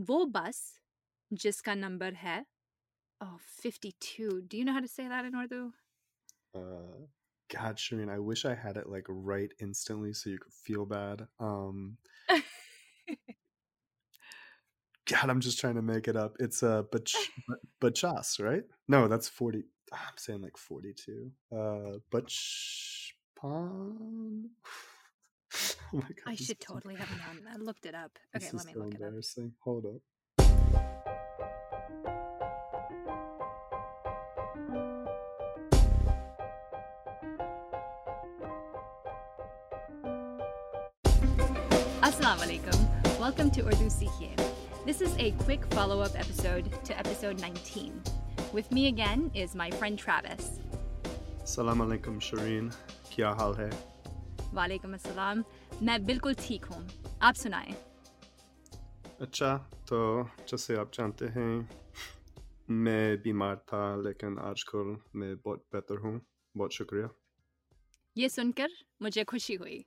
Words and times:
वो 0.00 0.24
बस 0.36 0.62
जिसका 1.32 1.74
नंबर 1.74 2.14
है 2.14 2.44
oh 3.24 3.36
52 3.64 4.40
do 4.52 4.58
you 4.58 4.64
know 4.66 4.72
how 4.72 4.80
to 4.80 4.88
say 4.88 5.08
that 5.08 5.24
in 5.24 5.34
urdu 5.42 5.72
Uh, 6.58 7.06
God, 7.54 7.76
Shireen, 7.76 8.10
I 8.10 8.18
wish 8.18 8.44
I 8.44 8.54
had 8.54 8.76
it 8.76 8.88
like 8.88 9.04
right 9.08 9.52
instantly 9.60 10.12
so 10.12 10.30
you 10.30 10.38
could 10.38 10.52
feel 10.52 10.84
bad. 10.84 11.26
Um, 11.38 11.98
God, 15.06 15.30
I'm 15.30 15.40
just 15.40 15.60
trying 15.60 15.76
to 15.76 15.82
make 15.82 16.08
it 16.08 16.16
up. 16.16 16.36
It's 16.40 16.62
uh, 16.62 16.82
bach, 16.90 17.12
ba- 17.48 17.60
bachas, 17.80 18.40
right? 18.42 18.64
No, 18.88 19.06
that's 19.06 19.28
40. 19.28 19.62
I'm 19.92 20.16
saying 20.16 20.40
like 20.42 20.56
42. 20.56 21.30
Uh, 21.52 21.98
bachpan. 22.10 23.12
Oh 23.44 24.42
Oh 25.96 26.00
my 26.00 26.08
God. 26.08 26.26
i 26.26 26.34
should 26.34 26.60
totally 26.60 26.94
have 26.94 27.08
known 27.08 27.48
i 27.50 27.56
looked 27.56 27.86
it 27.86 27.94
up 27.94 28.10
This 28.34 28.42
okay 28.42 28.56
is 28.58 28.66
let 28.66 28.66
me 28.66 28.72
so 28.74 28.78
look 28.80 28.88
it 28.88 28.96
up 28.96 29.02
embarrassing. 29.02 29.52
Hold 29.60 29.86
up. 29.86 30.02
Assalamu 42.02 42.44
alaikum. 42.44 43.18
Welcome 43.18 43.50
to 43.52 43.62
Urdu 43.66 43.88
Sikhiye. 43.88 44.36
This 44.84 45.00
is 45.00 45.16
a 45.18 45.30
quick 45.46 45.64
follow 45.72 46.02
up 46.02 46.14
episode 46.14 46.70
to 46.84 46.98
episode 46.98 47.40
19. 47.40 48.02
With 48.52 48.70
me 48.70 48.88
again 48.88 49.30
is 49.32 49.54
my 49.54 49.70
friend 49.70 49.98
Travis. 49.98 50.60
Salam 51.44 51.78
alaikum, 51.78 52.20
Shireen. 52.20 52.74
Kya 53.10 53.34
hal 53.34 53.54
hai? 53.54 53.70
Walaikum 54.54 54.94
assalam. 54.94 55.44
मैं 55.83 56.05
बिल्कुल 56.05 56.33
ठीक 56.39 56.65
हूँ 56.65 56.87
आप 57.21 57.35
सुनाएं 57.35 57.73
अच्छा 59.21 59.55
तो 59.89 60.01
जैसे 60.49 60.75
आप 60.77 60.91
जानते 60.93 61.25
हैं 61.37 61.53
मैं 62.83 63.21
बीमार 63.21 63.55
था 63.69 63.83
लेकिन 64.01 64.37
आजकल 64.49 64.95
मैं 65.15 65.35
बहुत 65.45 65.65
बेहतर 65.73 65.97
हूँ 66.05 66.19
बहुत 66.57 66.73
शुक्रिया 66.73 67.09
ये 68.17 68.29
सुनकर 68.29 68.69
मुझे 69.01 69.23
खुशी 69.23 69.55
हुई 69.55 69.83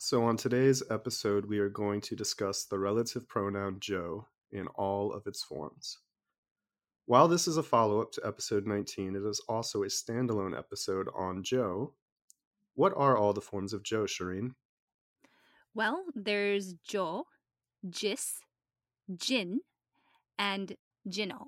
So 0.00 0.18
on 0.24 0.36
today's 0.36 0.82
episode 0.90 1.46
we 1.46 1.58
are 1.58 1.70
going 1.70 2.02
to 2.02 2.16
discuss 2.22 2.64
the 2.64 2.78
relative 2.78 3.26
pronoun 3.28 3.78
Joe 3.80 4.26
in 4.52 4.66
all 4.68 5.12
of 5.12 5.26
its 5.26 5.42
forms. 5.42 5.98
While 7.06 7.28
this 7.28 7.46
is 7.48 7.56
a 7.56 7.62
follow-up 7.62 8.12
to 8.12 8.26
episode 8.26 8.66
19, 8.66 9.16
it 9.16 9.22
is 9.22 9.40
also 9.48 9.82
a 9.84 9.86
standalone 9.86 10.58
episode 10.58 11.08
on 11.14 11.42
Joe. 11.42 11.94
What 12.74 12.92
are 12.96 13.16
all 13.16 13.32
the 13.32 13.40
forms 13.40 13.72
of 13.72 13.82
Joe, 13.82 14.04
Shireen? 14.04 14.50
Well, 15.73 16.03
there's 16.13 16.73
jo, 16.83 17.25
jis, 17.89 18.39
jin, 19.15 19.61
and 20.37 20.75
jino. 21.07 21.47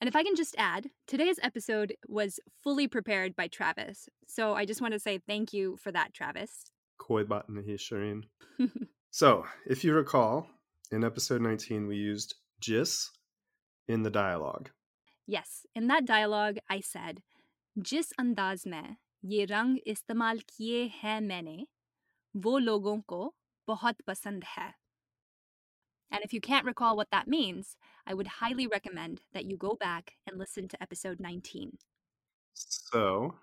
And 0.00 0.08
if 0.08 0.14
I 0.16 0.22
can 0.22 0.36
just 0.36 0.54
add, 0.58 0.90
today's 1.06 1.38
episode 1.42 1.94
was 2.06 2.38
fully 2.62 2.86
prepared 2.86 3.34
by 3.34 3.48
Travis. 3.48 4.08
So 4.26 4.52
I 4.54 4.66
just 4.66 4.82
want 4.82 4.92
to 4.92 5.00
say 5.00 5.18
thank 5.18 5.54
you 5.54 5.78
for 5.82 5.90
that, 5.90 6.12
Travis. 6.12 6.66
Koi 6.98 7.24
button 7.24 7.62
Shireen. 7.78 8.24
so, 9.10 9.44
if 9.66 9.84
you 9.84 9.94
recall, 9.94 10.48
in 10.92 11.02
episode 11.02 11.40
19, 11.40 11.86
we 11.86 11.96
used 11.96 12.34
jis 12.60 13.10
in 13.88 14.02
the 14.02 14.10
dialogue. 14.10 14.70
Yes, 15.26 15.66
in 15.74 15.86
that 15.88 16.04
dialogue, 16.04 16.58
I 16.68 16.80
said, 16.80 17.22
Jis 17.80 18.12
andaz 18.18 18.64
mein 18.66 18.96
ye 19.22 19.46
rang 19.48 19.78
istemal 19.86 20.42
kiye 20.46 20.90
hai 20.90 21.20
maine, 21.20 21.66
wo 22.34 22.58
logon 22.58 23.02
ko 23.06 23.34
बहुत 23.67 24.01
पसंद 24.07 24.43
है 24.43 24.73
And 26.13 26.25
if 26.25 26.33
you 26.33 26.41
can't 26.41 26.65
recall 26.65 26.97
what 26.97 27.09
that 27.11 27.27
means, 27.27 27.77
I 28.05 28.13
would 28.13 28.27
highly 28.27 28.67
recommend 28.67 29.21
that 29.33 29.45
you 29.45 29.55
go 29.55 29.75
back 29.75 30.17
and 30.27 30.37
listen 30.37 30.67
to 30.67 30.81
episode 30.83 31.21
19. 31.21 31.77
So, 32.53 33.35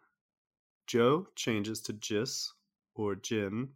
Joe 0.86 1.28
changes 1.34 1.80
to 1.82 1.94
jis 1.94 2.52
or 2.94 3.14
jin 3.14 3.70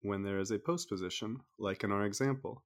when 0.00 0.22
there 0.22 0.38
is 0.38 0.50
a 0.50 0.58
postposition, 0.58 1.40
like 1.58 1.84
in 1.84 1.92
our 1.92 2.04
example. 2.04 2.62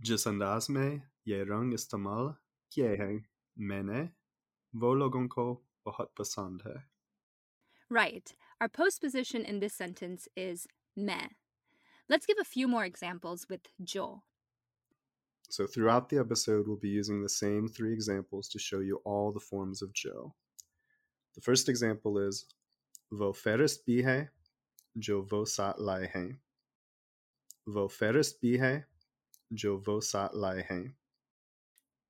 Jis 0.00 0.26
andaz 0.26 0.68
mein 0.68 1.02
ye 1.24 1.42
rang 1.42 1.72
istemal 1.72 2.36
kiye 2.70 2.96
hain 2.96 3.24
maine 3.56 4.10
wo 4.72 4.92
logon 4.92 5.28
ko 5.28 5.62
bahut 5.86 6.08
pasand 6.18 6.62
hai. 6.62 6.82
Right. 7.88 8.34
Our 8.60 8.68
postposition 8.68 9.44
in 9.44 9.60
this 9.60 9.74
sentence 9.74 10.28
is 10.36 10.66
me. 10.96 11.18
Let's 12.09 12.25
give 12.25 12.37
a 12.39 12.45
few 12.45 12.67
more 12.67 12.85
examples 12.85 13.45
with 13.49 13.61
jo. 13.83 14.23
So, 15.49 15.67
throughout 15.67 16.09
the 16.09 16.17
episode, 16.17 16.67
we'll 16.67 16.77
be 16.77 16.89
using 16.89 17.21
the 17.21 17.29
same 17.29 17.67
three 17.67 17.93
examples 17.93 18.47
to 18.49 18.59
show 18.59 18.79
you 18.79 19.01
all 19.03 19.31
the 19.31 19.39
forms 19.39 19.81
of 19.81 19.93
Joe. 19.93 20.33
The 21.35 21.41
first 21.41 21.67
example 21.67 22.17
is 22.17 22.45
Vo 23.11 23.33
ferist 23.33 23.79
bhi 23.87 24.03
hai, 24.03 24.29
jo 24.97 25.21
vo 25.21 25.43
sat 25.43 25.81
lai. 25.81 26.09
Vo 27.67 27.87
ferist 27.89 28.35
bhi 28.41 28.59
hai, 28.59 28.85
jo 29.53 29.77
vo 29.77 29.99
sat. 29.99 30.31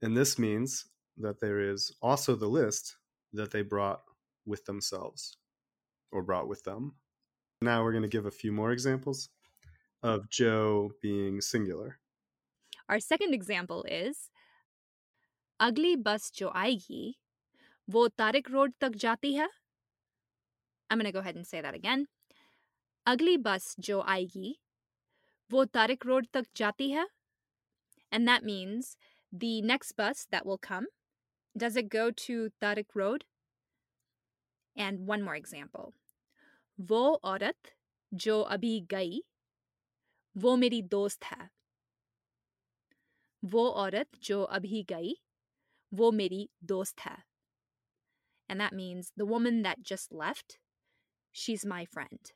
And 0.04 0.16
this 0.16 0.38
means 0.38 0.86
that 1.18 1.40
there 1.40 1.60
is 1.60 1.92
also 2.02 2.36
the 2.36 2.48
list 2.48 2.98
that 3.34 3.52
they 3.52 3.62
brought 3.62 4.02
with 4.46 4.66
themselves 4.66 5.38
or 6.12 6.22
brought 6.22 6.48
with 6.48 6.64
them. 6.64 6.94
Now 7.62 7.84
we're 7.84 7.92
going 7.92 8.04
to 8.04 8.18
give 8.18 8.26
a 8.26 8.32
few 8.32 8.52
more 8.52 8.72
examples 8.72 9.30
of 10.04 10.30
Joe 10.30 10.92
being 11.02 11.42
singular. 11.42 12.00
Our 12.90 13.00
second 13.00 13.34
example 13.34 13.84
is 13.84 14.30
"Ugly 15.60 15.96
bus 15.98 16.32
Jo 16.32 16.48
जो 16.48 16.54
आएगी 16.54 17.16
Tariq 17.90 18.50
Road 18.50 18.72
tak 18.80 18.94
jati 18.94 19.38
hai." 19.38 19.48
I'm 20.90 20.98
going 20.98 21.06
to 21.06 21.12
go 21.12 21.20
ahead 21.20 21.36
and 21.36 21.48
say 21.48 21.62
that 21.62 21.74
again. 21.74 22.08
"Ugly 23.06 23.38
bus 23.38 23.76
Jo 23.80 24.02
आएगी 24.04 24.56
vo 25.50 25.66
Tariq 25.66 26.06
Road 26.06 26.28
tak 26.34 26.46
jati 26.54 26.96
hai," 26.96 27.06
And 28.12 28.28
that 28.28 28.44
means 28.44 28.98
the 29.32 29.62
next 29.62 29.94
bus 29.94 30.28
that 30.32 30.46
will 30.46 30.58
come 30.58 30.88
does 31.56 31.76
it 31.76 31.90
go 31.90 32.12
to 32.12 32.52
Tariq 32.62 32.96
Road? 32.96 33.26
And 34.76 35.06
one 35.06 35.22
more 35.22 35.36
example. 35.36 35.94
वो 36.80 37.20
औरत 37.24 37.72
jo 38.14 38.44
abhi 38.44 38.88
gai 38.88 39.22
वो 40.45 40.57
मेरी 40.57 40.81
दोस्त 40.95 41.25
है 41.25 41.51
वो 43.43 43.69
औरत 43.85 44.19
जो 44.23 44.43
अभी 44.59 44.83
गई 44.93 45.15
वो 45.93 46.11
मेरी 46.13 46.49
दोस्त 46.75 47.01
है 47.01 47.17
and 48.49 48.61
that 48.61 48.73
means 48.73 49.13
the 49.17 49.27
woman 49.27 49.63
that 49.63 49.83
just 49.83 50.13
left 50.13 50.59
she's 51.33 51.65
my 51.65 51.85
friend 51.85 52.33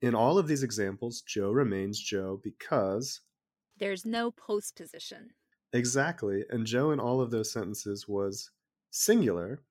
In 0.00 0.16
all 0.16 0.36
of 0.38 0.48
these 0.48 0.62
examples, 0.64 1.22
Joe 1.22 1.50
remains 1.52 2.00
Joe 2.00 2.36
because 2.42 3.20
there's 3.76 4.04
no 4.04 4.30
postposition 4.32 5.34
exactly, 5.72 6.44
and 6.50 6.66
Joe 6.66 6.90
in 6.92 6.98
all 7.00 7.20
of 7.20 7.30
those 7.30 7.52
sentences 7.52 8.08
was 8.08 8.50
singular, 8.90 9.62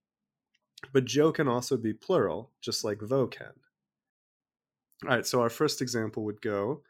but 0.94 1.06
Joe 1.06 1.32
can 1.34 1.48
also 1.50 1.76
be 1.76 1.94
plural, 1.94 2.52
just 2.62 2.84
like 2.84 3.02
vo 3.02 3.28
can. 3.28 3.54
All 5.04 5.10
right, 5.10 5.26
so 5.26 5.42
our 5.42 5.50
first 5.50 5.82
example 5.82 6.24
would 6.26 6.42
go 6.42 6.84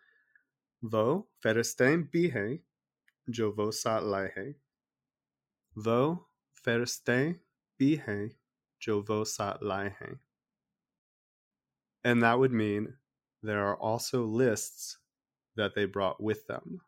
Vo 0.88 1.26
ferestain 1.42 2.08
bihe, 2.08 2.60
jo 3.28 3.50
vo 3.50 3.70
sat 3.70 4.02
laihe. 4.02 4.54
Vo 5.74 6.26
ferestain 6.64 7.40
bihe, 7.80 8.36
jo 8.78 9.00
vo 9.00 9.24
sat 9.24 9.62
laihe. 9.62 10.18
And 12.04 12.22
that 12.22 12.38
would 12.38 12.52
mean 12.52 12.94
there 13.42 13.66
are 13.66 13.76
also 13.76 14.24
lists 14.24 14.98
that 15.56 15.74
they 15.74 15.86
brought 15.86 16.22
with 16.22 16.46
them. 16.46 16.80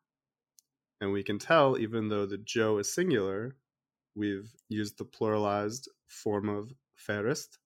And 1.00 1.12
we 1.12 1.25
can 1.25 1.38
tell, 1.41 1.76
even 1.76 2.09
though 2.09 2.26
the 2.26 2.38
jo 2.38 2.78
is 2.78 2.92
singular, 2.92 3.56
we've 4.15 4.54
used 4.68 4.98
the 4.98 5.04
pluralized 5.04 5.89
form 6.06 6.48
of 6.48 6.72
ferest, 6.97 7.59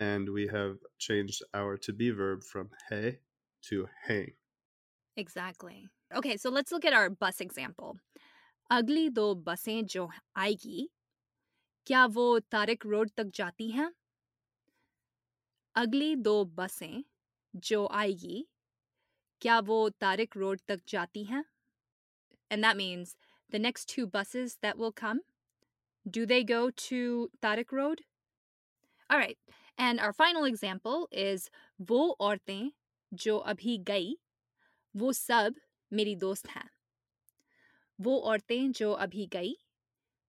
and 0.00 0.30
we 0.30 0.46
have 0.46 0.78
changed 0.98 1.42
our 1.52 1.76
to 1.78 1.92
be 1.92 2.10
verb 2.10 2.42
from 2.42 2.70
he 2.88 3.18
to 3.68 3.88
he. 4.08 4.34
Exactly. 5.16 5.88
Okay, 6.14 6.36
so 6.36 6.50
let's 6.50 6.70
look 6.72 6.84
at 6.84 6.92
our 6.92 7.08
bus 7.10 7.40
example. 7.40 7.96
Agli 8.70 9.10
do 9.10 9.34
busain 9.34 9.86
jo 9.86 10.10
aayegi, 10.36 10.86
kya 11.88 12.12
wo 12.12 12.40
Tariq 12.54 12.84
Road 12.84 13.12
tak 13.16 13.28
jaati 13.38 13.72
hain? 13.72 13.92
Agli 15.74 16.16
do 16.16 16.44
busain 16.44 17.04
jo 17.58 17.86
aayegi, 17.88 18.42
kya 19.40 19.64
wo 19.66 19.88
Tariq 19.90 20.34
Road 20.34 20.60
tak 20.68 20.84
jaati 20.84 21.26
hain? 21.28 21.44
And 22.50 22.62
that 22.62 22.76
means 22.76 23.16
the 23.50 23.58
next 23.58 23.86
two 23.88 24.06
buses 24.06 24.58
that 24.62 24.76
will 24.76 24.92
come, 24.92 25.20
do 26.08 26.26
they 26.26 26.44
go 26.44 26.70
to 26.70 27.30
Tariq 27.42 27.72
Road? 27.72 28.02
All 29.08 29.18
right. 29.18 29.38
And 29.78 30.00
our 30.00 30.12
final 30.12 30.44
example 30.44 31.08
is 31.10 31.50
wo 31.78 32.14
orte 32.20 32.70
jo 33.14 33.40
abhi 33.40 33.82
gayi 33.82 34.14
वो 34.95 35.11
सब 35.13 35.55
मेरी 35.93 36.15
दोस्त 36.15 36.49
हैं 36.49 36.69
वो 38.01 38.19
औरतें 38.31 38.71
जो 38.71 38.91
अभी 39.05 39.25
गई 39.33 39.55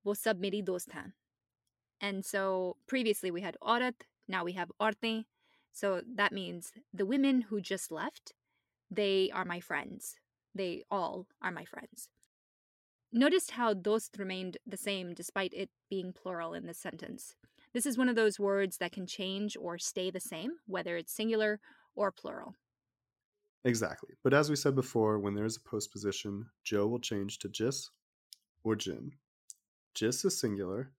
वो 0.06 0.14
सब 0.14 0.40
मेरी 0.40 0.62
दोस्त 0.62 0.94
हैं 0.94 1.12
and 2.02 2.24
so 2.24 2.76
previously 2.92 3.30
we 3.30 3.42
had 3.42 3.56
औरत 3.62 4.04
now 4.28 4.44
we 4.44 4.52
have 4.52 4.72
औरतें 4.80 5.24
so 5.72 6.02
that 6.20 6.32
means 6.32 6.72
the 6.92 7.06
women 7.06 7.42
who 7.42 7.60
just 7.60 7.92
left 7.92 8.32
they 8.90 9.30
are 9.32 9.44
my 9.44 9.60
friends 9.60 10.16
they 10.54 10.82
all 10.90 11.26
are 11.40 11.52
my 11.52 11.64
friends 11.64 12.08
notice 13.12 13.50
how 13.50 13.72
dost 13.72 14.18
remained 14.18 14.58
the 14.66 14.76
same 14.76 15.14
despite 15.14 15.54
it 15.54 15.70
being 15.88 16.12
plural 16.12 16.54
in 16.54 16.66
this 16.66 16.78
sentence 16.78 17.36
this 17.72 17.86
is 17.86 17.96
one 17.96 18.08
of 18.08 18.16
those 18.16 18.40
words 18.40 18.78
that 18.78 18.92
can 18.92 19.06
change 19.06 19.56
or 19.56 19.78
stay 19.78 20.10
the 20.10 20.20
same 20.20 20.52
whether 20.66 20.96
it's 20.96 21.14
singular 21.14 21.60
or 21.94 22.10
plural 22.10 22.54
Exactly. 23.67 24.15
But 24.23 24.33
as 24.33 24.49
we 24.49 24.55
said 24.55 24.75
before, 24.75 25.19
when 25.19 25.35
there 25.35 25.45
is 25.45 25.57
a 25.57 25.69
postposition, 25.69 26.45
Joe 26.63 26.87
will 26.87 26.99
change 27.01 27.37
to 27.39 27.49
jis 27.49 27.89
or 28.63 28.77
jin. 28.77 29.11
Jis 29.93 30.23
is 30.23 30.39
singular 30.39 30.93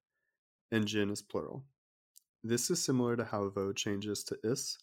and 0.71 0.87
jin 0.87 1.11
is 1.11 1.23
plural. 1.23 1.65
This 2.45 2.71
is 2.71 2.85
similar 2.85 3.17
to 3.17 3.25
how 3.25 3.49
vo 3.49 3.73
changes 3.73 4.23
to 4.25 4.39
is 4.45 4.77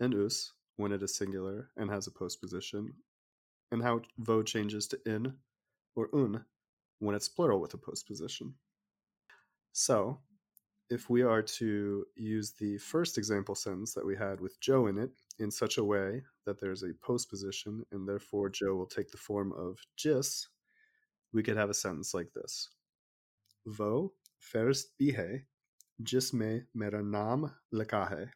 and 0.00 0.14
us 0.14 0.54
when 0.78 0.92
it 0.92 1.02
is 1.02 1.14
singular 1.14 1.68
and 1.76 1.90
has 1.90 2.06
a 2.06 2.10
postposition, 2.10 2.94
and 3.70 3.82
how 3.82 4.00
vo 4.16 4.42
changes 4.42 4.88
to 4.88 4.98
in 5.04 5.34
or 5.94 6.08
un 6.14 6.42
when 7.00 7.14
it's 7.14 7.28
plural 7.28 7.60
with 7.60 7.74
a 7.74 7.78
postposition. 7.78 8.54
So, 9.74 10.20
if 10.88 11.10
we 11.10 11.22
are 11.22 11.42
to 11.42 12.04
use 12.14 12.52
the 12.52 12.78
first 12.78 13.18
example 13.18 13.54
sentence 13.54 13.92
that 13.94 14.06
we 14.06 14.16
had 14.16 14.40
with 14.40 14.60
Joe 14.60 14.86
in 14.86 14.98
it 14.98 15.10
in 15.38 15.50
such 15.50 15.78
a 15.78 15.84
way 15.84 16.22
that 16.44 16.60
there's 16.60 16.82
a 16.82 16.94
postposition 17.02 17.84
and 17.90 18.08
therefore 18.08 18.48
Joe 18.48 18.74
will 18.74 18.86
take 18.86 19.10
the 19.10 19.16
form 19.16 19.52
of 19.52 19.78
jis, 19.96 20.46
we 21.32 21.42
could 21.42 21.56
have 21.56 21.70
a 21.70 21.74
sentence 21.74 22.14
like 22.14 22.32
this. 22.32 22.70
Vo 23.66 24.12
first 24.38 24.96
bihe 25.00 25.42
jis 26.02 26.32
me 26.32 26.62
mera 26.74 27.02
naam 27.02 27.52
likha. 27.74 28.28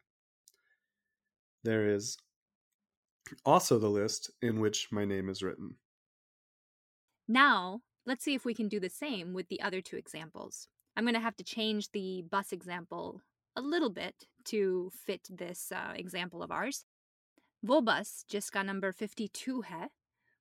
There 1.63 1.87
is 1.87 2.17
also 3.45 3.79
the 3.79 3.89
list 3.89 4.31
in 4.41 4.59
which 4.59 4.91
my 4.91 5.05
name 5.05 5.29
is 5.29 5.41
written. 5.41 5.75
Now, 7.27 7.81
let's 8.05 8.25
see 8.25 8.33
if 8.33 8.43
we 8.43 8.53
can 8.53 8.67
do 8.67 8.79
the 8.79 8.89
same 8.89 9.33
with 9.33 9.47
the 9.47 9.61
other 9.61 9.79
two 9.79 9.95
examples. 9.95 10.67
I'm 10.95 11.03
going 11.03 11.15
to 11.15 11.19
have 11.19 11.37
to 11.37 11.43
change 11.43 11.91
the 11.91 12.23
bus 12.29 12.51
example 12.51 13.21
a 13.55 13.61
little 13.61 13.89
bit 13.89 14.27
to 14.45 14.91
fit 15.05 15.27
this 15.29 15.71
uh, 15.71 15.93
example 15.95 16.43
of 16.43 16.51
ours. 16.51 16.85
वो 17.65 17.79
बस 17.81 18.25
जिसका 18.29 18.61
number 18.63 18.91
52 18.91 19.63
है 19.65 19.89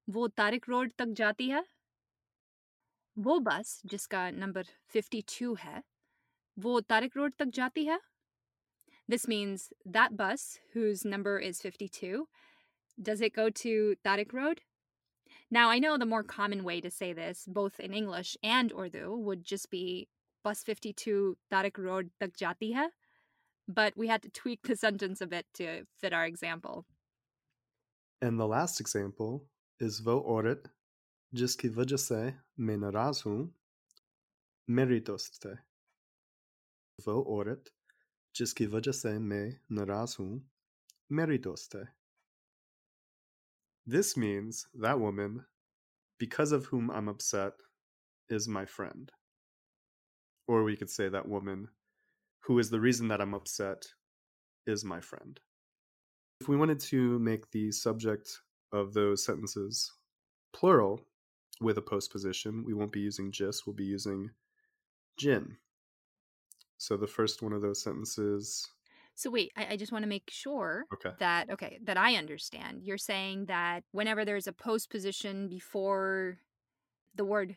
वो 0.08 0.26
Tariq 0.41 0.69
road 0.69 0.93
तक 0.99 1.08
जाती 1.20 1.49
है 1.49 1.64
वो 3.19 3.38
बस 3.49 3.81
जिसका 3.87 4.31
नंबर 4.31 4.67
52 4.94 5.58
है 5.61 5.82
वो 6.58 6.81
तारिक 6.93 7.17
रोड 7.17 7.35
तक 7.38 7.50
जाती 7.58 7.85
है 7.85 7.99
This 9.08 9.26
means 9.26 9.73
that 9.85 10.17
bus 10.17 10.61
whose 10.73 11.05
number 11.05 11.38
is 11.38 11.61
52 11.61 12.29
does 13.02 13.20
it 13.20 13.35
go 13.35 13.49
to 13.50 13.97
Tariq 14.05 14.32
Road? 14.32 14.61
Now, 15.50 15.70
I 15.70 15.79
know 15.79 15.97
the 15.97 16.06
more 16.06 16.23
common 16.23 16.64
way 16.64 16.81
to 16.81 16.91
say 16.91 17.12
this, 17.12 17.44
both 17.49 17.81
in 17.81 17.94
English 17.94 18.37
and 18.43 18.73
Urdu, 18.73 19.17
would 19.17 19.44
just 19.44 19.70
be 19.70 20.08
bus 20.42 20.62
52 20.62 21.37
Tariq 21.52 21.78
Road 21.78 22.10
tak 22.20 22.37
jati 22.37 22.75
hai, 22.75 22.88
but 23.69 23.96
we 23.96 24.08
had 24.08 24.22
to 24.22 24.31
tweak 24.31 24.62
the 24.62 24.76
sentence 24.76 25.20
a 25.20 25.26
bit 25.26 25.46
to 25.54 25.84
fit 25.98 26.12
our 26.12 26.25
example. 26.25 26.87
And 28.22 28.38
the 28.38 28.46
last 28.46 28.81
example 28.81 29.46
is 29.78 30.00
vo 30.00 30.20
orit 30.20 30.66
jiski 31.34 31.70
vajase 31.70 32.34
me 32.58 32.76
नाराज 32.76 33.22
हूँ 33.26 33.54
मेरी 34.70 35.02
"vo 37.04 37.25
orit, 37.25 37.70
jiski 38.34 38.66
vajase 38.66 38.66
जिसकी 38.66 38.66
वजह 38.66 38.92
से 38.92 39.19
मैं 39.19 39.58
नाराज 39.72 40.40
This 43.87 44.16
means 44.16 44.66
that 44.75 45.00
woman, 45.00 45.46
because 46.19 46.52
of 46.52 46.66
whom 46.66 46.90
I'm 46.90 47.08
upset, 47.08 47.54
is 48.28 48.46
my 48.46 48.64
friend. 48.64 49.10
Or 50.50 50.64
we 50.64 50.75
could 50.75 50.91
say 50.91 51.08
that 51.08 51.29
woman, 51.29 51.69
who 52.41 52.58
is 52.58 52.70
the 52.70 52.81
reason 52.81 53.06
that 53.06 53.20
I'm 53.20 53.35
upset, 53.35 53.87
is 54.67 54.85
my 54.85 55.00
friend. 55.00 55.38
If 56.41 56.49
we 56.49 56.56
wanted 56.56 56.81
to 56.81 57.20
make 57.20 57.49
the 57.52 57.70
subject 57.70 58.41
of 58.73 58.93
those 58.93 59.25
sentences 59.25 59.93
plural 60.52 61.00
with 61.61 61.79
a 61.79 61.82
postposition, 61.82 62.64
we 62.67 62.75
won't 62.75 62.91
be 62.91 62.99
using 62.99 63.31
jis, 63.31 63.64
we'll 63.64 63.76
be 63.76 63.85
using 63.85 64.29
jin. 65.20 65.56
So 66.79 66.97
the 66.97 67.06
first 67.06 67.43
one 67.43 67.52
of 67.52 67.62
those 67.62 67.81
sentences. 67.81 68.67
So 69.14 69.31
wait, 69.31 69.52
I, 69.56 69.69
I 69.70 69.76
just 69.76 69.93
want 69.93 70.02
to 70.02 70.08
make 70.08 70.31
sure 70.31 70.85
Okay. 70.93 71.14
that 71.20 71.49
okay 71.50 71.79
that 71.85 71.97
I 71.97 72.17
understand. 72.17 72.82
You're 72.82 72.99
saying 72.99 73.44
that 73.47 73.85
whenever 73.93 74.25
there's 74.25 74.49
a 74.49 74.52
postposition 74.52 75.49
before 75.49 76.38
the 77.14 77.25
word 77.25 77.56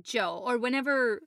Joe, 0.00 0.44
or 0.46 0.58
whenever 0.58 1.22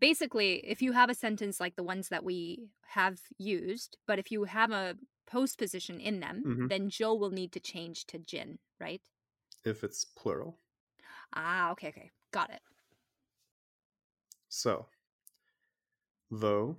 basically, 0.00 0.56
if 0.66 0.82
you 0.82 0.92
have 0.92 1.10
a 1.10 1.14
sentence 1.14 1.60
like 1.60 1.76
the 1.76 1.82
ones 1.82 2.08
that 2.08 2.24
we 2.24 2.68
have 2.88 3.20
used, 3.38 3.96
but 4.06 4.18
if 4.18 4.30
you 4.30 4.44
have 4.44 4.70
a 4.70 4.96
post 5.26 5.58
position 5.58 6.00
in 6.00 6.20
them, 6.20 6.42
mm-hmm. 6.46 6.66
then 6.68 6.88
Joe 6.88 7.14
will 7.14 7.30
need 7.30 7.52
to 7.52 7.60
change 7.60 8.06
to 8.06 8.18
Jin, 8.18 8.58
right? 8.80 9.02
If 9.64 9.84
it's 9.84 10.04
plural. 10.04 10.58
Ah, 11.34 11.70
okay, 11.72 11.88
okay. 11.88 12.10
Got 12.30 12.50
it. 12.50 12.60
So, 14.48 14.86
though 16.30 16.76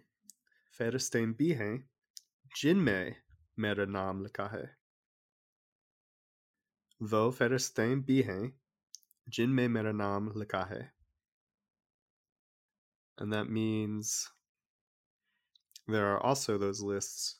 Ferstein 0.78 1.34
bihe, 1.36 1.84
Jin 2.56 2.84
me 2.84 3.16
mera 3.58 3.86
naam 3.86 4.26
likha 4.26 4.50
hai. 4.50 4.70
Though 7.00 7.32
Ferstein 7.32 8.04
bihe, 8.04 8.54
Jin 9.30 9.54
me 9.54 9.68
mera 9.68 9.94
naam 9.94 10.34
likha 10.34 10.68
hai. 10.68 10.90
And 13.20 13.34
that 13.34 13.50
means 13.50 14.30
there 15.88 16.08
are 16.08 16.24
also 16.24 16.58
those 16.58 16.82
lists 16.82 17.40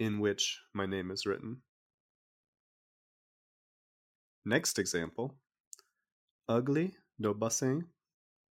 in 0.00 0.18
which 0.18 0.60
my 0.74 0.86
name 0.86 1.10
is 1.12 1.24
written. 1.24 1.58
Next 4.44 4.78
example 4.78 5.36
Ugly 6.48 6.94
do 7.20 7.34
bassin, 7.34 7.84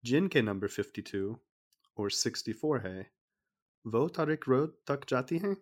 Jinke 0.04 0.42
number 0.42 0.66
52 0.66 1.38
or 1.96 2.10
64 2.10 2.78
hai, 2.80 3.06
vo 3.84 4.08
tariq 4.08 4.46
road 4.46 4.72
tak 4.86 5.06
jati 5.06 5.40
hai? 5.42 5.56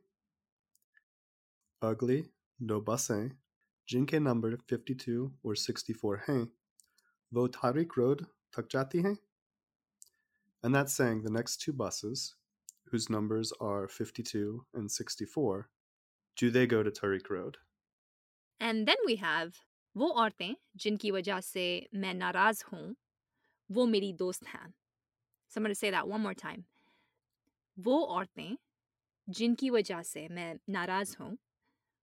Ugly 1.82 2.26
do 2.64 2.80
bassin, 2.80 3.32
Jinke 3.90 4.22
number 4.22 4.56
52 4.68 5.32
or 5.42 5.56
64 5.56 6.22
hai, 6.26 6.46
vo 7.32 7.48
tariq 7.48 7.96
road 7.96 8.26
tak 8.54 8.68
jati 8.68 9.02
hai? 9.02 9.16
and 10.63 10.73
that's 10.75 10.93
saying 10.93 11.21
the 11.23 11.29
next 11.31 11.61
two 11.61 11.73
buses 11.73 12.35
whose 12.91 13.09
numbers 13.09 13.51
are 13.59 13.87
52 13.87 14.65
and 14.73 14.89
64 14.91 15.69
do 16.35 16.49
they 16.49 16.65
go 16.67 16.83
to 16.83 16.91
Tariq 16.91 17.29
Road 17.29 17.57
And 18.59 18.87
then 18.87 18.97
we 19.05 19.15
have 19.17 19.53
वो 19.95 20.07
औरतें 20.21 20.55
जिनकी 20.83 21.11
वजह 21.11 21.39
से 21.41 21.65
मैं 21.95 22.13
नाराज 22.13 22.63
हूँ 22.71 22.95
वो 23.69 23.85
मेरी 23.85 24.11
दोस्त 24.13 24.47
हैं 24.47 24.73
So 25.51 25.59
I'm 25.59 25.63
going 25.63 25.73
to 25.73 25.79
say 25.79 25.91
that 25.91 26.07
one 26.07 26.21
more 26.21 26.33
time. 26.33 26.63
वो 27.77 27.99
औरतें 28.15 28.57
जिनकी 29.29 29.69
वजह 29.69 30.01
से 30.03 30.27
मैं 30.31 30.55
नाराज 30.69 31.15
हूँ 31.19 31.37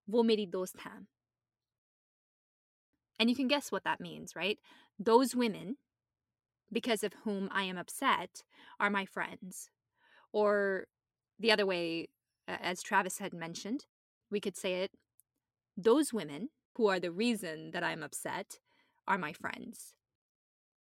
वो 0.09 0.23
मेरी 0.23 0.47
दोस्त 0.47 0.79
हैं 0.87 1.07
And 3.21 3.31
you 3.31 3.37
can 3.37 3.49
guess 3.49 3.71
what 3.71 3.85
that 3.85 4.01
means, 4.01 4.35
right? 4.35 4.59
Those 4.99 5.35
women, 5.37 5.77
because 6.72 7.04
of 7.04 7.14
whom 7.24 7.50
I 7.52 7.64
am 7.64 7.78
upset, 7.78 8.44
are 8.80 8.90
my 8.90 9.06
friends. 9.06 9.70
Or 10.34 10.88
the 11.40 11.52
other 11.52 11.66
way, 11.66 12.10
as 12.48 12.82
Travis 12.82 13.18
had 13.20 13.34
mentioned, 13.34 13.86
we 14.30 14.40
could 14.40 14.58
say 14.58 14.82
it 14.82 14.92
those 15.78 16.12
women 16.12 16.50
who 16.76 16.88
are 16.88 17.00
the 17.00 17.12
reason 17.12 17.72
that 17.72 17.84
I'm 17.84 18.04
upset 18.04 18.60
are 19.08 19.18
my 19.18 19.32
friends. 19.34 19.94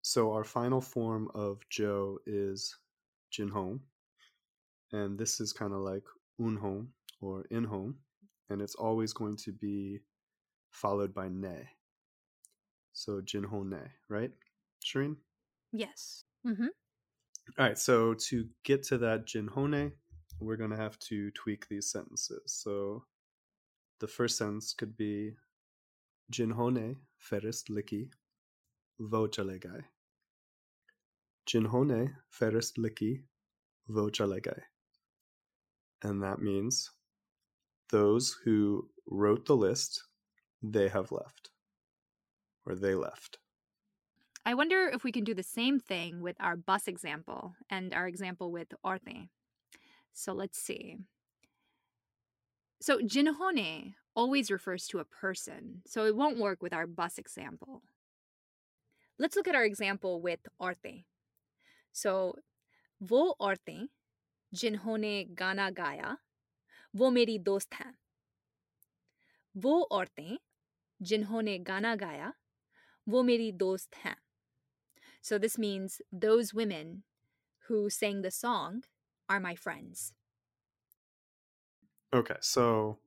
So 0.03 0.33
our 0.33 0.45
final 0.45 0.81
form 0.81 1.29
of 1.35 1.61
Joe 1.69 2.19
is 2.27 2.75
Jinhong. 3.33 3.81
And 4.93 5.19
this 5.19 5.41
is 5.41 5.53
kind 5.53 5.73
of 5.73 5.81
like 5.81 6.05
Unhong 6.41 6.87
or 7.21 7.45
Inhong. 7.51 7.95
And 8.49 8.63
it's 8.63 8.75
always 8.75 9.13
going 9.13 9.37
to 9.39 9.53
be 9.53 10.01
followed 10.71 11.13
by 11.13 11.29
ne. 11.29 11.69
So 12.93 13.21
Jinhong 13.21 13.71
ne, 13.71 13.83
right? 14.09 14.31
Shireen? 14.85 15.17
Yes. 15.73 16.25
Mm-hmm. 16.47 16.67
All 17.59 17.67
right, 17.67 17.79
so 17.79 18.15
to 18.29 18.47
get 18.65 18.83
to 18.85 18.99
that 18.99 19.27
Jinhone, 19.27 19.93
we're 20.41 20.57
going 20.57 20.71
to 20.71 20.77
have 20.77 20.99
to 21.01 21.31
tweak 21.33 21.69
these 21.69 21.91
sentences. 21.91 22.43
So 22.47 23.05
the 24.01 24.09
first 24.09 24.39
sentence 24.39 24.73
could 24.73 24.97
be 24.97 25.33
Jinhone 26.31 26.97
ferist 27.31 27.71
liki 27.71 28.11
vo 28.99 29.27
chale 29.27 29.59
gai. 29.59 29.85
Jinhone 31.47 32.15
ferist 32.31 32.77
liki 32.79 33.23
vochalegai. 33.89 34.61
And 36.03 36.23
that 36.23 36.41
means 36.41 36.91
those 37.91 38.37
who 38.45 38.89
wrote 39.09 39.47
the 39.47 39.57
list, 39.57 40.03
they 40.63 40.89
have 40.89 41.13
left. 41.13 41.51
Or 42.67 42.75
they 42.75 42.95
left. 42.95 43.39
I 44.46 44.54
wonder 44.54 44.90
if 44.94 45.04
we 45.04 45.12
can 45.12 45.24
do 45.24 45.34
the 45.36 45.44
same 45.44 45.80
thing 45.80 46.22
with 46.22 46.36
our 46.40 46.56
bus 46.56 46.88
example 46.88 47.56
and 47.70 47.94
our 47.94 48.08
example 48.08 48.52
with 48.52 48.74
orte. 48.84 49.30
So 50.14 50.34
let's 50.34 50.60
see. 50.60 50.98
So 52.82 53.00
jinhone 53.00 53.94
always 54.16 54.50
refers 54.50 54.88
to 54.88 55.00
a 55.00 55.06
person, 55.06 55.84
so 55.86 56.06
it 56.06 56.16
won't 56.16 56.40
work 56.40 56.64
with 56.64 56.74
our 56.74 56.88
bus 56.88 57.18
example. 57.18 57.84
Let's 59.20 59.36
look 59.36 59.48
at 59.48 59.56
our 59.56 59.66
example 59.66 60.22
with 60.22 60.40
orte. 60.60 61.06
So 61.94 62.36
वो 63.02 63.36
औरतें 63.42 63.88
जिन्होंने 64.54 65.24
गाना 65.38 65.70
गाया 65.78 66.18
वो 66.96 67.10
मेरी 67.12 67.38
दोस्त 67.40 67.74
हैं 67.74 67.94
वो 69.58 69.82
औरतें 69.92 70.38
जिन्होंने 71.02 71.58
गाना 71.70 71.96
गाया 71.96 72.34
वो 73.10 73.24
मेरी 73.24 73.52
दोस्त 73.52 73.96
हैं 73.96 74.16
so 75.27 75.39
this 75.39 75.59
means 75.59 76.01
those 76.13 76.55
women 76.55 77.03
who 77.67 77.91
sang 77.91 78.23
the 78.23 78.31
song 78.31 78.85
are 79.29 79.41
my 79.41 79.57
friends. 79.57 80.13
Okay, 82.15 82.37
so 82.41 82.99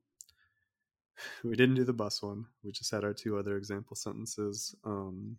we 1.46 1.56
didn't 1.56 1.76
do 1.76 1.86
the 1.86 1.94
bus 1.94 2.22
one. 2.22 2.46
We 2.62 2.74
just 2.74 2.92
had 2.92 3.06
our 3.06 3.14
two 3.14 3.38
other 3.38 3.56
example 3.56 3.96
sentences 3.96 4.76
um, 4.84 5.38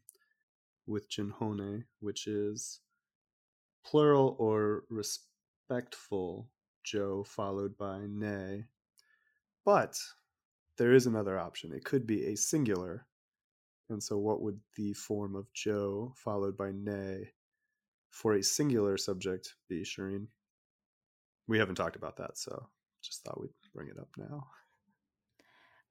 with 0.86 1.10
jinhone, 1.10 1.84
which 2.00 2.26
is 2.26 2.80
plural 3.84 4.34
or 4.38 4.84
respectful 4.88 6.48
Joe 6.82 7.24
followed 7.24 7.76
by 7.76 8.06
ne. 8.08 8.64
But 9.66 9.98
there 10.78 10.94
is 10.94 11.04
another 11.04 11.38
option. 11.38 11.74
It 11.74 11.84
could 11.84 12.06
be 12.06 12.28
a 12.28 12.36
singular. 12.36 13.04
And 13.90 14.02
so, 14.02 14.16
what 14.16 14.40
would 14.40 14.60
the 14.76 14.92
form 14.92 15.34
of 15.34 15.52
Joe 15.52 16.14
followed 16.16 16.56
by 16.56 16.70
ne 16.72 17.32
for 18.10 18.34
a 18.34 18.42
singular 18.42 18.96
subject 18.96 19.54
be, 19.68 19.82
Shireen? 19.82 20.26
We 21.48 21.58
haven't 21.58 21.74
talked 21.74 21.96
about 21.96 22.16
that, 22.18 22.38
so 22.38 22.68
just 23.02 23.24
thought 23.24 23.40
we'd 23.40 23.50
bring 23.74 23.88
it 23.88 23.98
up 23.98 24.08
now. 24.16 24.46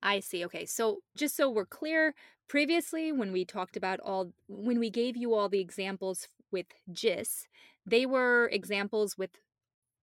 I 0.01 0.21
see. 0.21 0.45
Okay. 0.45 0.65
So, 0.65 0.99
just 1.15 1.35
so 1.35 1.49
we're 1.49 1.65
clear, 1.65 2.15
previously 2.47 3.11
when 3.11 3.33
we 3.33 3.43
talked 3.43 3.75
about 3.75 3.99
all, 3.99 4.31
when 4.47 4.79
we 4.79 4.89
gave 4.89 5.17
you 5.17 5.33
all 5.33 5.49
the 5.49 5.59
examples 5.59 6.29
with 6.51 6.67
JIS, 6.91 7.47
they 7.85 8.05
were 8.05 8.49
examples 8.51 9.17
with 9.17 9.31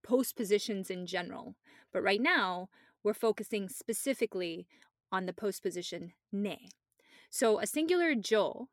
postpositions 0.07 0.91
in 0.91 1.07
general. 1.07 1.55
But 1.93 2.03
right 2.03 2.21
now, 2.21 2.69
we're 3.03 3.15
focusing 3.15 3.71
specifically 3.71 4.67
on 5.11 5.25
the 5.25 5.33
postposition 5.33 6.13
ne. 6.31 6.69
So 7.31 7.59
a 7.61 7.67
singular 7.67 8.15
jo 8.15 8.69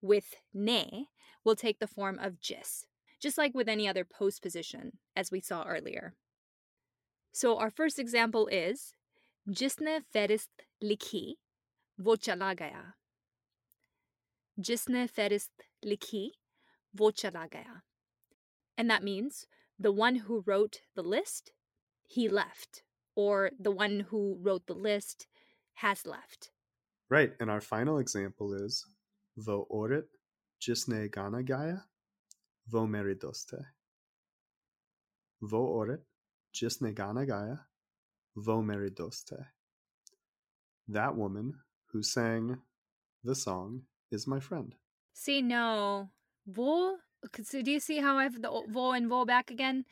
with 0.00 0.34
ne 0.52 1.08
will 1.44 1.56
take 1.56 1.78
the 1.78 1.86
form 1.86 2.18
of 2.18 2.40
jis, 2.40 2.86
just 3.20 3.38
like 3.38 3.54
with 3.54 3.68
any 3.68 3.88
other 3.88 4.04
postposition, 4.04 4.98
as 5.16 5.30
we 5.30 5.40
saw 5.40 5.64
earlier. 5.64 6.14
So 7.32 7.58
our 7.58 7.70
first 7.70 7.98
example 7.98 8.46
is 8.46 8.94
jisne 9.48 10.00
ferist 10.14 10.48
liki, 10.82 11.34
wo 11.98 12.16
chala 12.16 12.56
gaya. 12.56 12.94
Jisne 14.60 15.10
ferist 15.10 15.50
liki, 15.84 16.30
wo 16.96 17.10
chala 17.10 17.50
gaya. 17.50 17.82
And 18.78 18.88
that 18.90 19.02
means 19.02 19.46
the 19.78 19.92
one 19.92 20.16
who 20.16 20.44
wrote 20.46 20.82
the 20.94 21.02
list, 21.02 21.52
he 22.06 22.28
left, 22.28 22.82
or 23.16 23.50
the 23.58 23.70
one 23.70 24.06
who 24.10 24.38
wrote 24.40 24.66
the 24.66 24.74
list 24.74 25.26
has 25.74 26.06
left. 26.06 26.50
Right, 27.10 27.32
and 27.40 27.50
our 27.50 27.60
final 27.60 27.98
example 27.98 28.54
is 28.54 28.84
Vo 29.36 29.66
orit 29.70 30.04
jisne 30.60 31.10
gana 31.10 31.42
gaya 31.42 31.84
vo 32.68 32.86
meridoste. 32.86 33.64
Vo 35.42 35.58
orit 35.58 36.00
jisne 36.54 36.94
gana 36.94 37.26
gaya 37.26 37.56
vo 38.36 38.62
meridoste. 38.62 39.46
That 40.88 41.16
woman 41.16 41.54
who 41.92 42.02
sang 42.02 42.58
the 43.22 43.34
song 43.34 43.82
is 44.10 44.26
my 44.26 44.40
friend. 44.40 44.74
see 45.14 45.40
no 45.40 46.10
vo 46.46 46.96
so 47.42 47.62
do 47.62 47.70
you 47.70 47.80
see 47.80 47.98
how 47.98 48.18
i've 48.18 48.42
the 48.42 48.50
vo 48.68 48.92
and 48.92 49.08
vo 49.08 49.24
back 49.24 49.50
again 49.50 49.84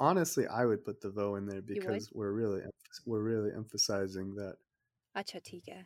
Honestly, 0.00 0.46
I 0.46 0.64
would 0.64 0.82
put 0.82 1.02
the 1.02 1.10
vo 1.10 1.34
in 1.36 1.44
there 1.46 1.60
because 1.60 2.10
we're 2.14 2.32
really 2.32 2.62
we're 3.04 3.20
really 3.20 3.50
emphasizing 3.54 4.34
that 4.36 4.56
acha 5.15 5.41
theek 5.41 5.69
hai 5.69 5.85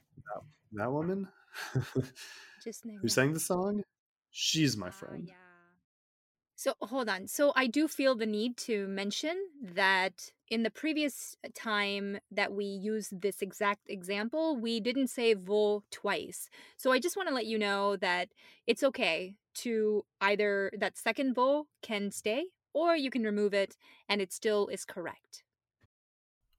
that 0.74 0.92
woman 0.92 1.28
जिसने 2.66 3.00
who 3.02 3.08
sang 3.08 3.34
the 3.34 3.40
song, 3.40 3.84
she's 4.32 4.78
my 4.78 4.90
Ah, 4.90 4.92
friend. 4.92 5.28
yeah. 5.28 5.36
So 6.56 6.74
hold 6.82 7.08
on. 7.08 7.28
So 7.28 7.54
I 7.56 7.68
do 7.68 7.88
feel 7.88 8.16
the 8.16 8.26
need 8.26 8.58
to 8.68 8.86
mention 8.88 9.38
that 9.64 10.34
in 10.50 10.64
the 10.64 10.70
previous 10.70 11.38
time 11.56 12.20
that 12.32 12.52
we 12.52 12.66
used 12.66 13.22
this 13.22 13.42
exact 13.42 13.90
example, 13.90 14.58
we 14.58 14.82
didn't 14.82 15.08
say 15.08 15.34
vo 15.36 15.84
twice. 15.90 16.50
So 16.76 16.92
I 16.92 17.00
just 17.00 17.16
want 17.16 17.30
to 17.30 17.36
let 17.36 17.46
you 17.46 17.58
know 17.58 17.96
that 17.98 18.30
it's 18.68 18.84
okay 18.84 19.36
to 19.64 20.04
either 20.20 20.70
that 20.78 20.98
second 20.98 21.34
vo 21.34 21.68
can 21.82 22.12
stay 22.12 22.48
or 22.74 22.96
you 22.96 23.10
can 23.10 23.24
remove 23.24 23.54
it 23.54 23.78
and 24.10 24.22
it 24.22 24.34
still 24.34 24.68
is 24.68 24.84
correct. 24.84 25.44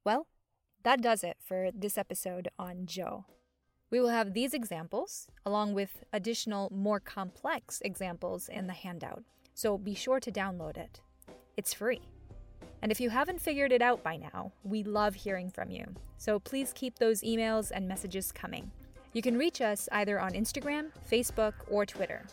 Well, 0.05 0.27
that 0.86 1.02
does 1.02 1.24
it 1.24 1.38
for 1.44 1.72
this 1.74 1.98
episode 1.98 2.48
on 2.60 2.86
Joe. 2.86 3.26
We 3.90 4.00
will 4.00 4.10
have 4.10 4.34
these 4.34 4.54
examples, 4.54 5.28
along 5.44 5.74
with 5.74 6.04
additional, 6.14 6.72
more 6.72 7.00
complex 7.00 7.82
examples 7.82 8.48
in 8.48 8.68
the 8.68 8.74
handout, 8.74 9.24
so 9.56 9.80
be 9.80 9.96
sure 9.96 10.20
to 10.20 10.32
download 10.32 10.78
it. 10.78 11.02
It's 11.58 11.74
free. 11.74 12.02
And 12.84 12.92
if 12.92 13.02
you 13.02 13.10
haven't 13.10 13.42
figured 13.42 13.72
it 13.72 13.82
out 13.82 14.04
by 14.04 14.18
now, 14.18 14.52
we 14.64 14.84
love 14.84 15.16
hearing 15.16 15.50
from 15.50 15.72
you, 15.72 15.86
so 16.20 16.38
please 16.38 16.72
keep 16.76 17.00
those 17.00 17.22
emails 17.22 17.72
and 17.74 17.88
messages 17.88 18.32
coming. 18.32 18.70
You 19.14 19.24
can 19.24 19.40
reach 19.40 19.62
us 19.62 19.90
either 19.92 20.20
on 20.20 20.34
Instagram, 20.34 20.92
Facebook, 21.12 21.54
or 21.68 21.88
Twitter. 21.88 22.28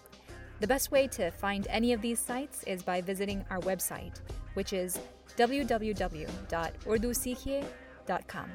The 0.60 0.66
best 0.66 0.90
way 0.90 1.06
to 1.08 1.30
find 1.30 1.66
any 1.70 1.94
of 1.94 2.02
these 2.02 2.20
sites 2.20 2.64
is 2.64 2.82
by 2.82 3.00
visiting 3.00 3.46
our 3.48 3.60
website, 3.60 4.20
which 4.52 4.74
is 4.74 4.98
www.urduseekhiye.com. 8.06 8.50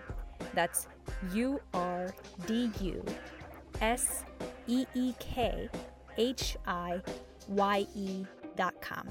That's 0.54 0.88
U 1.34 1.60
R 1.74 2.14
D 2.46 2.72
U 2.82 3.04
S 3.82 4.24
E 4.68 4.86
E 4.94 5.14
K 5.20 5.70
H 6.18 6.58
I 6.66 7.02
Y 7.48 7.88
E 7.96 8.26
dot 8.56 8.80
com. 8.82 9.08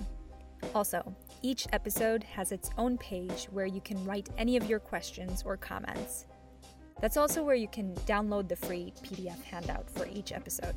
Also, 0.75 1.15
each 1.43 1.67
episode 1.73 2.25
has 2.25 2.53
its 2.53 2.71
own 2.79 2.99
page 2.99 3.47
where 3.53 3.67
you 3.67 3.81
can 3.81 4.03
write 4.05 4.29
any 4.39 4.57
of 4.57 4.69
your 4.69 4.81
questions 4.81 5.43
or 5.47 5.57
comments. 5.57 6.27
That's 7.01 7.17
also 7.17 7.45
where 7.45 7.55
you 7.55 7.69
can 7.69 7.95
download 8.07 8.49
the 8.49 8.57
free 8.57 8.93
PDF 9.03 9.43
handout 9.45 9.91
for 9.91 10.07
each 10.07 10.33
episode. 10.33 10.77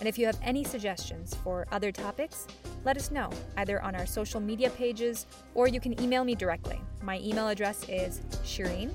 And 0.00 0.08
if 0.08 0.18
you 0.18 0.26
have 0.26 0.38
any 0.42 0.64
suggestions 0.64 1.34
for 1.42 1.66
other 1.72 1.90
topics, 1.90 2.46
let 2.84 2.96
us 2.96 3.10
know 3.10 3.30
either 3.56 3.82
on 3.82 3.94
our 3.94 4.06
social 4.06 4.40
media 4.40 4.70
pages 4.70 5.26
or 5.54 5.68
you 5.68 5.80
can 5.80 6.00
email 6.00 6.24
me 6.24 6.34
directly. 6.34 6.80
My 7.02 7.18
email 7.18 7.48
address 7.48 7.84
is 7.88 8.20
shireen 8.44 8.90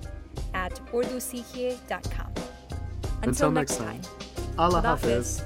at 0.54 0.74
urduseekhiye.com. 0.92 2.28
Until, 3.24 3.30
Until 3.30 3.52
next 3.52 3.78
time. 3.78 4.02
time. 4.02 4.12
Allah. 4.58 4.82
Hafiz. 4.82 5.44